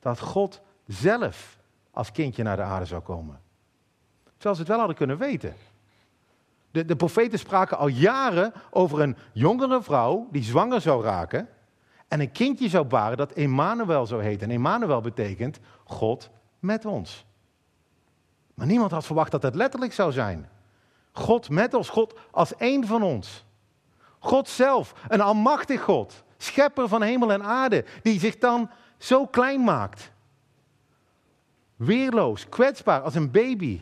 [0.00, 1.58] dat God zelf
[1.90, 3.40] als kindje naar de aarde zou komen.
[4.24, 5.54] Terwijl ze het wel hadden kunnen weten.
[6.70, 11.48] De, de profeten spraken al jaren over een jongere vrouw die zwanger zou raken
[12.08, 14.48] en een kindje zou baren dat Emmanuel zou heten.
[14.48, 17.25] En Emmanuel betekent God met ons.
[18.56, 20.48] Maar niemand had verwacht dat het letterlijk zou zijn.
[21.12, 23.44] God met ons, God als één van ons.
[24.18, 29.64] God zelf, een almachtig God, schepper van hemel en aarde, die zich dan zo klein
[29.64, 30.10] maakt.
[31.76, 33.80] Weerloos, kwetsbaar als een baby,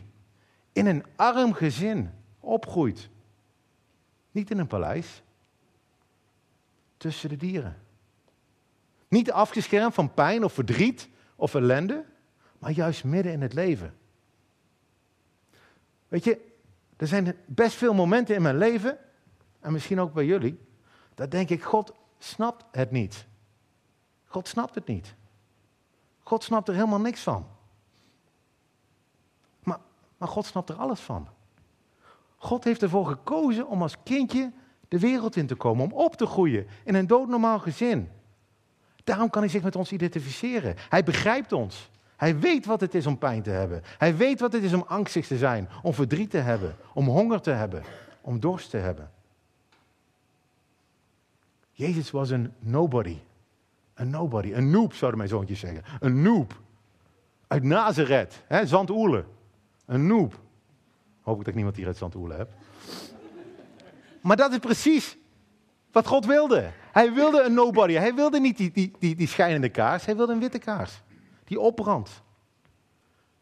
[0.71, 3.09] in een arm gezin opgroeit.
[4.31, 5.23] Niet in een paleis,
[6.97, 7.81] tussen de dieren.
[9.07, 12.05] Niet afgeschermd van pijn of verdriet of ellende,
[12.59, 13.93] maar juist midden in het leven.
[16.15, 16.41] Weet je,
[16.97, 18.97] er zijn best veel momenten in mijn leven
[19.59, 20.59] en misschien ook bij jullie,
[21.13, 23.25] dan denk ik, God snapt het niet.
[24.25, 25.15] God snapt het niet.
[26.19, 27.47] God snapt er helemaal niks van.
[29.63, 29.79] Maar,
[30.17, 31.27] maar God snapt er alles van.
[32.35, 34.51] God heeft ervoor gekozen om als kindje
[34.87, 38.09] de wereld in te komen, om op te groeien in een doodnormaal gezin.
[39.03, 40.75] Daarom kan hij zich met ons identificeren.
[40.89, 41.89] Hij begrijpt ons.
[42.17, 43.81] Hij weet wat het is om pijn te hebben.
[43.97, 47.41] Hij weet wat het is om angstig te zijn, om verdriet te hebben, om honger
[47.41, 47.83] te hebben,
[48.21, 49.11] om dorst te hebben.
[51.71, 53.17] Jezus was een nobody.
[53.93, 54.53] Een nobody.
[54.53, 55.83] Een noob, zouden mijn zoontjes zeggen.
[55.99, 56.53] Een noob.
[57.47, 58.43] Uit Nazareth.
[58.47, 58.61] Hè.
[59.85, 60.39] Een noob.
[61.21, 62.49] Hoop ik dat ik niemand hier uit Zandoele heb.
[64.21, 65.17] Maar dat is precies
[65.91, 66.71] wat God wilde.
[66.91, 67.93] Hij wilde een nobody.
[67.93, 70.05] Hij wilde niet die, die, die schijnende kaars.
[70.05, 71.01] Hij wilde een witte kaars.
[71.45, 72.23] Die opbrandt.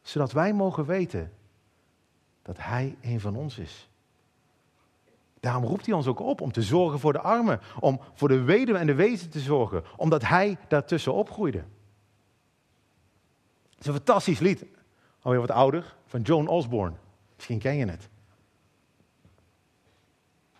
[0.01, 1.33] Zodat wij mogen weten
[2.41, 3.89] dat Hij een van ons is.
[5.43, 7.59] Daarom roept hij ons ook op om te zorgen voor de armen.
[7.79, 9.83] Om voor de weduwe en de wezen te zorgen.
[9.95, 11.57] Omdat hij daartussen opgroeide.
[13.69, 14.65] Het is een fantastisch lied.
[15.21, 15.95] Alweer wat ouder.
[16.05, 16.95] Van Joan Osborne.
[17.35, 18.09] Misschien ken je het.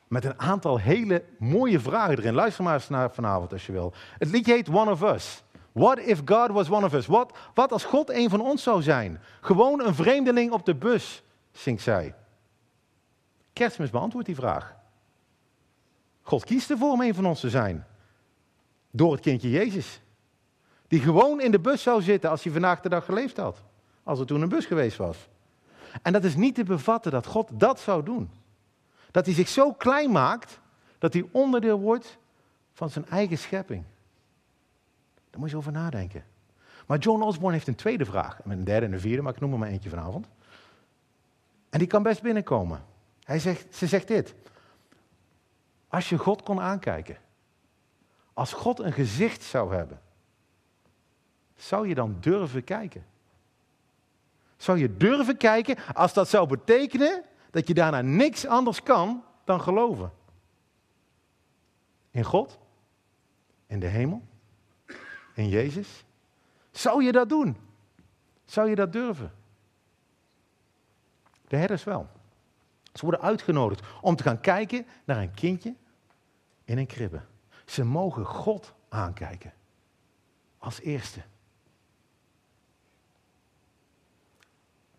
[0.08, 2.34] Met een aantal hele mooie vragen erin.
[2.34, 3.93] Luister maar eens naar vanavond als je wil.
[4.17, 5.43] Het liedje heet One of Us.
[5.73, 7.05] What if God was one of us?
[7.05, 9.21] Wat, wat als God een van ons zou zijn?
[9.41, 12.15] Gewoon een vreemdeling op de bus, zingt zij.
[13.53, 14.75] Kerstmis beantwoordt die vraag.
[16.21, 17.86] God kiest ervoor om een van ons te zijn.
[18.91, 20.01] Door het kindje Jezus.
[20.88, 23.57] Die gewoon in de bus zou zitten als hij vandaag de dag geleefd had.
[24.03, 25.17] Als er toen een bus geweest was.
[26.01, 28.31] En dat is niet te bevatten dat God dat zou doen.
[29.12, 30.59] Dat hij zich zo klein maakt
[30.97, 32.17] dat hij onderdeel wordt
[32.73, 33.83] van zijn eigen schepping.
[35.34, 36.24] Daar moet je over nadenken.
[36.86, 38.39] Maar John Osborne heeft een tweede vraag.
[38.43, 40.28] Een derde en een vierde, maar ik noem er maar eentje vanavond.
[41.69, 42.86] En die kan best binnenkomen.
[43.24, 44.36] Hij zegt, ze zegt dit.
[45.88, 47.17] Als je God kon aankijken.
[48.34, 50.02] Als God een gezicht zou hebben.
[51.56, 53.06] Zou je dan durven kijken?
[54.58, 59.62] Zou je durven kijken als dat zou betekenen dat je daarna niks anders kan dan
[59.62, 60.12] geloven?
[62.12, 62.60] In God?
[63.67, 64.22] In de hemel?
[65.34, 66.04] In Jezus?
[66.72, 67.58] Zou je dat doen?
[68.46, 69.32] Zou je dat durven?
[71.48, 72.08] De herders wel.
[72.93, 75.76] Ze worden uitgenodigd om te gaan kijken naar een kindje
[76.63, 77.22] in een kribbe.
[77.65, 79.54] Ze mogen God aankijken.
[80.58, 81.22] Als eerste.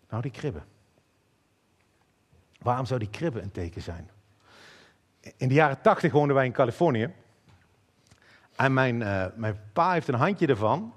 [0.08, 0.62] Nou, die kribbe.
[2.58, 4.10] Waarom zou die kribbe een teken zijn?
[5.36, 7.14] In de jaren tachtig woonden wij in Californië.
[8.56, 10.92] En mijn, uh, mijn pa heeft een handje ervan,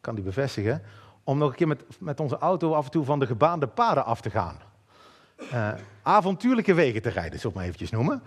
[0.00, 0.82] kan die bevestigen,
[1.24, 4.04] om nog een keer met, met onze auto af en toe van de gebaande paden
[4.04, 4.58] af te gaan.
[5.52, 5.68] Uh,
[6.02, 8.22] avontuurlijke wegen te rijden, zullen we maar eventjes noemen.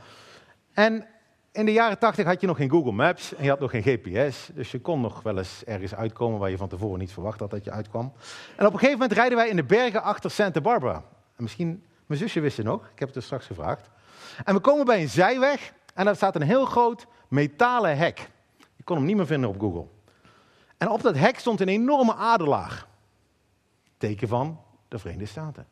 [0.73, 1.05] En
[1.51, 3.83] in de jaren 80 had je nog geen Google Maps en je had nog geen
[3.83, 4.49] GPS.
[4.53, 7.49] Dus je kon nog wel eens ergens uitkomen waar je van tevoren niet verwacht had
[7.49, 8.13] dat je uitkwam.
[8.55, 11.03] En op een gegeven moment rijden wij in de bergen achter Santa Barbara.
[11.35, 13.89] En misschien, mijn zusje wist het nog, ik heb het er straks gevraagd.
[14.43, 18.29] En we komen bij een zijweg en daar staat een heel groot metalen hek.
[18.91, 19.85] Kon hem niet meer vinden op Google.
[20.77, 22.85] En op dat hek stond een enorme adelaar.
[23.97, 25.67] Teken van de Verenigde Staten.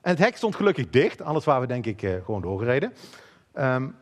[0.00, 2.92] En het hek stond gelukkig dicht, anders waren we denk ik uh, gewoon doorgereden.
[3.54, 3.96] Um,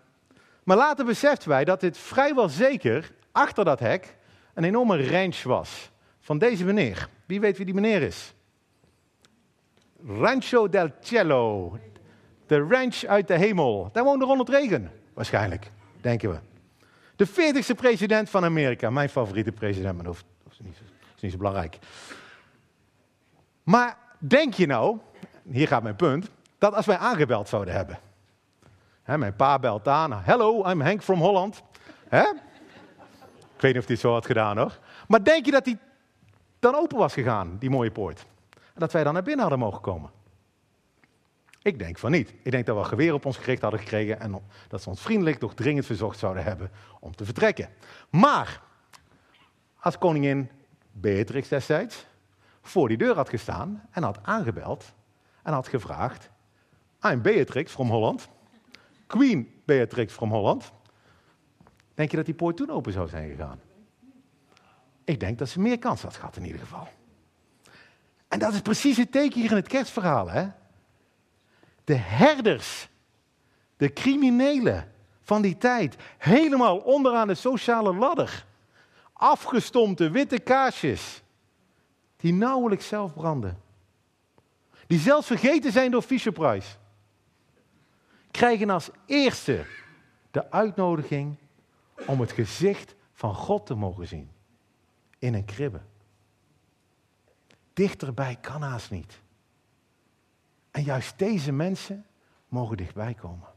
[0.63, 4.17] maar later beseften wij dat dit vrijwel zeker achter dat hek
[4.55, 5.91] een enorme ranch was.
[6.21, 7.09] Van deze meneer.
[7.27, 8.35] Wie weet wie die meneer is?
[10.07, 11.79] Rancho del Cielo.
[12.47, 13.89] De ranch uit de hemel.
[13.93, 16.39] Daar woonde Ronald Reagan, waarschijnlijk, denken we.
[17.19, 18.91] De 40ste president van Amerika.
[18.91, 20.77] Mijn favoriete president, maar dat is niet,
[21.21, 21.79] niet zo belangrijk.
[23.63, 24.99] Maar denk je nou,
[25.51, 27.99] hier gaat mijn punt, dat als wij aangebeld zouden hebben
[29.17, 30.13] mijn pa belt aan.
[30.13, 31.63] Hello, I'm Henk from Holland.
[33.55, 34.79] Ik weet niet of hij het zo had gedaan hoor.
[35.09, 35.79] Maar denk je dat hij
[36.59, 38.27] dan open was gegaan, die mooie poort?
[38.55, 40.11] En dat wij dan naar binnen hadden mogen komen?
[41.69, 42.35] Ik denk van niet.
[42.43, 45.01] Ik denk dat we een geweer op ons gericht hadden gekregen en dat ze ons
[45.01, 47.69] vriendelijk toch dringend verzocht zouden hebben om te vertrekken.
[48.11, 48.63] Maar
[49.81, 50.51] als koningin
[50.93, 52.07] Beatrix destijds
[52.61, 54.93] voor die deur had gestaan en had aangebeld
[55.43, 56.31] en had gevraagd:
[57.03, 58.29] I'm Beatrix from Holland.
[59.07, 60.73] Queen Beatrix from Holland.
[61.95, 63.61] Denk je dat die poort toen open zou zijn gegaan?
[65.05, 66.89] Ik denk dat ze meer kans had gehad in ieder geval.
[68.29, 70.31] En dat is precies het teken hier in het kerstverhaal.
[70.31, 70.49] Hè?
[71.89, 72.89] De herders,
[73.77, 78.47] de criminelen van die tijd, helemaal onderaan de sociale ladder.
[79.13, 81.23] Afgestompte witte kaarsjes,
[82.17, 83.63] die nauwelijks zelf branden.
[84.87, 86.77] Die zelfs vergeten zijn door Fisher Price
[88.31, 89.67] krijgen als eerste
[90.31, 91.37] de uitnodiging
[92.07, 94.31] om het gezicht van God te mogen zien.
[95.19, 95.81] In een kribbe.
[97.73, 99.21] Dichterbij kan haast niet.
[100.79, 102.07] En juist deze mensen
[102.49, 103.49] mogen dichtbij komen.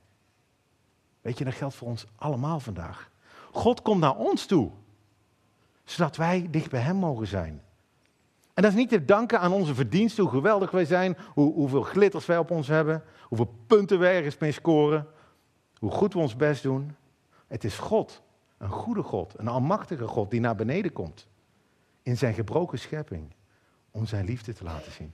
[1.21, 3.11] Weet je, dat geldt voor ons allemaal vandaag.
[3.51, 4.71] God komt naar ons toe,
[5.83, 7.61] zodat wij dicht bij Hem mogen zijn.
[8.53, 11.81] En dat is niet te danken aan onze verdiensten, hoe geweldig wij zijn, hoe, hoeveel
[11.81, 15.07] glitters wij op ons hebben, hoeveel punten wij ergens mee scoren,
[15.79, 16.95] hoe goed we ons best doen.
[17.47, 18.21] Het is God,
[18.57, 21.27] een goede God, een almachtige God die naar beneden komt
[22.03, 23.33] in zijn gebroken schepping
[23.91, 25.13] om zijn liefde te laten zien.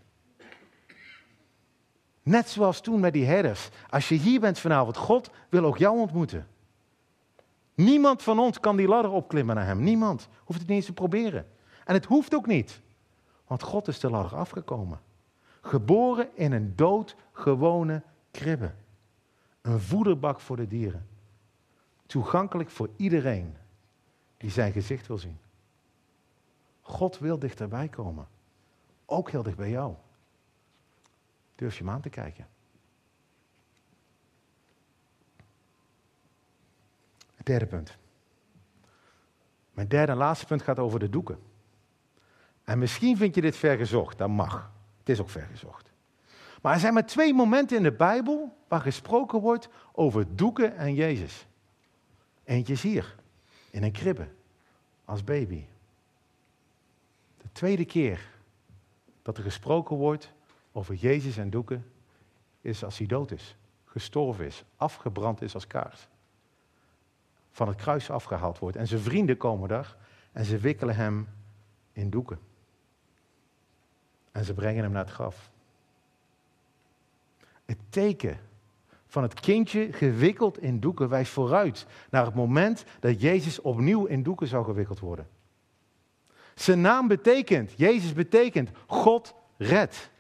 [2.28, 3.70] Net zoals toen met die herders.
[3.90, 6.48] Als je hier bent vanavond, God wil ook jou ontmoeten.
[7.74, 9.84] Niemand van ons kan die ladder opklimmen naar hem.
[9.84, 10.28] Niemand.
[10.44, 11.48] Hoeft het niet eens te proberen.
[11.86, 12.82] En het hoeft ook niet.
[13.48, 15.00] Want God is de ladder afgekomen.
[15.62, 18.74] Geboren in een doodgewone kribbe.
[19.62, 21.08] Een voederbak voor de dieren.
[22.06, 23.56] Toegankelijk voor iedereen
[24.38, 25.38] die zijn gezicht wil zien.
[26.82, 28.28] God wil dichterbij komen.
[29.06, 29.94] Ook heel dicht bij jou.
[31.58, 32.48] Durf je hem aan te kijken.
[37.36, 37.98] Het derde punt.
[39.72, 41.40] Mijn derde en laatste punt gaat over de doeken.
[42.64, 44.72] En misschien vind je dit vergezocht, dat mag.
[45.00, 45.92] Het is ook vergezocht.
[46.62, 50.94] Maar er zijn maar twee momenten in de Bijbel waar gesproken wordt over doeken en
[50.94, 51.48] Jezus.
[52.44, 53.16] Eentje is hier,
[53.70, 54.28] in een kribbe,
[55.06, 55.66] als baby.
[57.38, 58.30] De tweede keer
[59.22, 60.36] dat er gesproken wordt
[60.78, 61.86] over Jezus en doeken,
[62.62, 66.08] is als hij dood is, gestorven is, afgebrand is als kaars.
[67.52, 68.78] Van het kruis afgehaald wordt.
[68.78, 69.96] En zijn vrienden komen daar
[70.32, 71.28] en ze wikkelen hem
[71.94, 72.40] in doeken.
[74.32, 75.52] En ze brengen hem naar het graf.
[77.66, 78.40] Het teken
[79.08, 84.24] van het kindje gewikkeld in doeken wijst vooruit naar het moment dat Jezus opnieuw in
[84.24, 85.28] doeken zou gewikkeld worden.
[86.56, 90.16] Zijn naam betekent, Jezus betekent, God redt.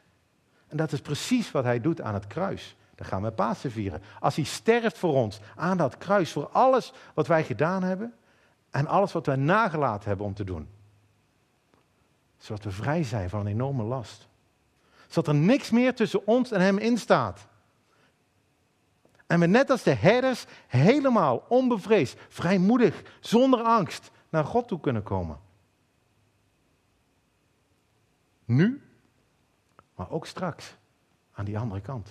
[0.67, 2.75] En dat is precies wat hij doet aan het kruis.
[2.95, 4.01] Dan gaan we Pasen vieren.
[4.19, 8.13] Als hij sterft voor ons aan dat kruis, voor alles wat wij gedaan hebben
[8.69, 10.67] en alles wat wij nagelaten hebben om te doen.
[12.37, 14.27] Zodat we vrij zijn van een enorme last.
[15.07, 17.47] Zodat er niks meer tussen ons en hem instaat.
[19.27, 25.03] En we net als de herders helemaal onbevreesd, vrijmoedig, zonder angst naar God toe kunnen
[25.03, 25.39] komen.
[28.45, 28.86] Nu
[29.97, 30.75] maar ook straks
[31.33, 32.09] aan die andere kant.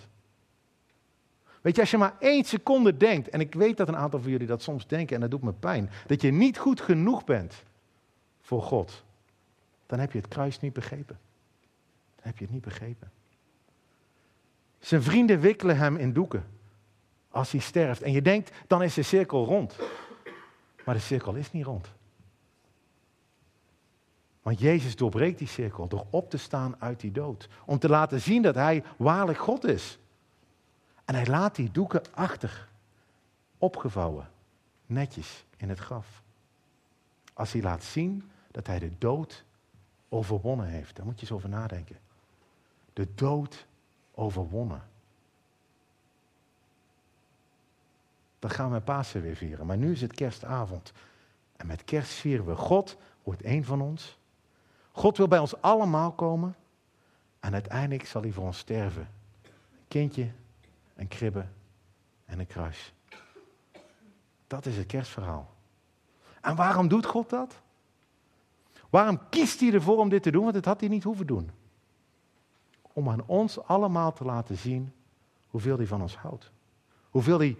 [1.60, 4.30] Weet je, als je maar één seconde denkt, en ik weet dat een aantal van
[4.30, 7.62] jullie dat soms denken en dat doet me pijn, dat je niet goed genoeg bent
[8.40, 9.04] voor God,
[9.86, 11.18] dan heb je het kruis niet begrepen.
[12.14, 13.10] Dan heb je het niet begrepen.
[14.78, 16.44] Zijn vrienden wikkelen hem in doeken
[17.30, 18.02] als hij sterft.
[18.02, 19.76] En je denkt, dan is de cirkel rond.
[20.84, 21.94] Maar de cirkel is niet rond.
[24.46, 27.48] Want Jezus doorbreekt die cirkel door op te staan uit die dood.
[27.64, 29.98] Om te laten zien dat hij waarlijk God is.
[31.04, 32.68] En hij laat die doeken achter.
[33.58, 34.30] Opgevouwen.
[34.86, 36.22] Netjes in het graf.
[37.34, 39.44] Als hij laat zien dat hij de dood
[40.08, 40.96] overwonnen heeft.
[40.96, 41.98] Daar moet je eens over nadenken.
[42.92, 43.66] De dood
[44.14, 44.82] overwonnen.
[48.38, 49.66] Dat gaan we Pasen weer vieren.
[49.66, 50.92] Maar nu is het kerstavond.
[51.56, 54.18] En met kerst vieren we God wordt één van ons.
[54.96, 56.56] God wil bij ons allemaal komen.
[57.40, 59.08] En uiteindelijk zal hij voor ons sterven.
[59.42, 60.30] Een kindje,
[60.94, 61.46] een kribbe
[62.24, 62.92] en een kruis.
[64.46, 65.50] Dat is het kerstverhaal.
[66.40, 67.60] En waarom doet God dat?
[68.90, 70.42] Waarom kiest hij ervoor om dit te doen?
[70.42, 71.50] Want het had hij niet hoeven doen.
[72.82, 74.92] Om aan ons allemaal te laten zien
[75.46, 76.50] hoeveel hij van ons houdt.
[77.10, 77.56] Hoeveel, hij,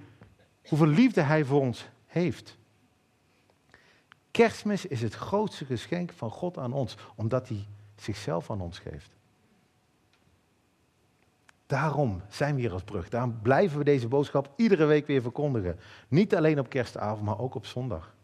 [0.68, 2.56] hoeveel liefde hij voor ons heeft.
[4.36, 9.10] Kerstmis is het grootste geschenk van God aan ons, omdat hij zichzelf aan ons geeft.
[11.66, 13.08] Daarom zijn we hier als brug.
[13.08, 15.78] Daarom blijven we deze boodschap iedere week weer verkondigen.
[16.08, 18.14] Niet alleen op kerstavond, maar ook op zondag.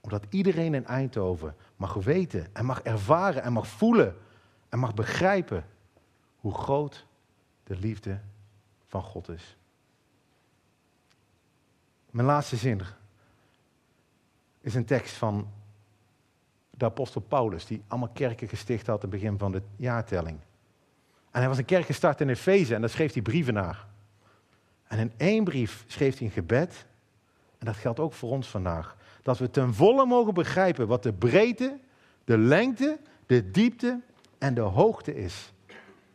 [0.00, 4.16] Omdat iedereen in Eindhoven mag weten en mag ervaren en mag voelen
[4.68, 5.66] en mag begrijpen
[6.36, 7.06] hoe groot
[7.64, 8.20] de liefde
[8.86, 9.56] van God is.
[12.10, 12.82] Mijn laatste zin
[14.60, 15.48] is een tekst van
[16.70, 20.38] de apostel Paulus, die allemaal kerken gesticht had aan het begin van de jaartelling.
[21.30, 23.86] En hij was een kerk gestart in Efeze en daar schreef hij brieven naar.
[24.86, 26.86] En in één brief schreef hij een gebed,
[27.58, 31.12] en dat geldt ook voor ons vandaag, dat we ten volle mogen begrijpen wat de
[31.12, 31.78] breedte,
[32.24, 34.00] de lengte, de diepte
[34.38, 35.52] en de hoogte is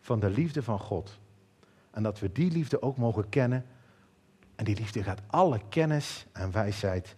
[0.02, 1.20] van de liefde van God.
[1.92, 3.66] En dat we die liefde ook mogen kennen
[4.56, 7.16] En die liefde gaat alle kennis en wijsheid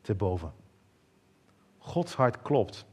[0.00, 0.52] te boven.
[1.80, 2.84] Gods hart klopt.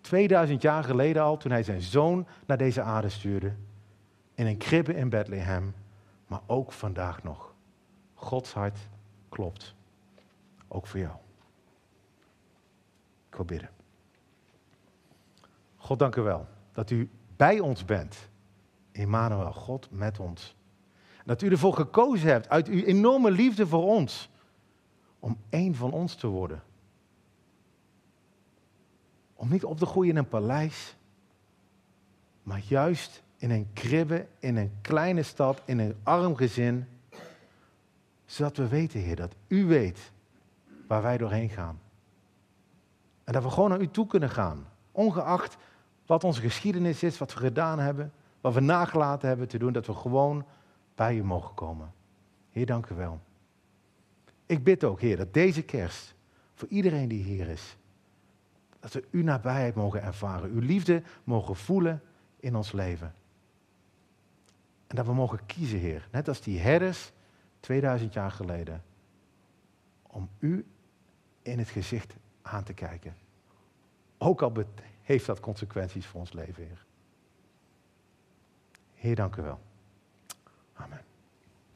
[0.00, 3.54] 2000 jaar geleden al, toen hij zijn zoon naar deze aarde stuurde,
[4.34, 5.74] in een kribbe in Bethlehem,
[6.26, 7.54] maar ook vandaag nog.
[8.14, 8.78] Gods hart
[9.28, 9.74] klopt.
[10.68, 11.14] Ook voor jou.
[13.28, 13.70] Ik wil bidden.
[15.76, 18.28] God, dank u wel dat u bij ons bent.
[18.92, 20.56] Emmanuel, God met ons.
[21.24, 24.30] Dat u ervoor gekozen hebt, uit uw enorme liefde voor ons,
[25.18, 26.62] om één van ons te worden.
[29.36, 30.96] Om niet op te groeien in een paleis,
[32.42, 36.86] maar juist in een kribbe, in een kleine stad, in een arm gezin.
[38.24, 40.12] Zodat we weten, Heer, dat u weet
[40.86, 41.80] waar wij doorheen gaan.
[43.24, 45.56] En dat we gewoon naar u toe kunnen gaan, ongeacht
[46.06, 49.86] wat onze geschiedenis is, wat we gedaan hebben, wat we nagelaten hebben te doen, dat
[49.86, 50.44] we gewoon
[50.94, 51.92] bij u mogen komen.
[52.50, 53.20] Heer, dank u wel.
[54.46, 56.14] Ik bid ook, Heer, dat deze kerst
[56.54, 57.76] voor iedereen die hier is,
[58.92, 62.02] dat we uw nabijheid mogen ervaren, uw liefde mogen voelen
[62.36, 63.14] in ons leven.
[64.86, 67.12] En dat we mogen kiezen, Heer, net als die herders
[67.60, 68.84] 2000 jaar geleden,
[70.02, 70.66] om u
[71.42, 73.16] in het gezicht aan te kijken.
[74.18, 74.52] Ook al
[75.02, 76.84] heeft dat consequenties voor ons leven, Heer.
[78.94, 79.60] Heer, dank u wel.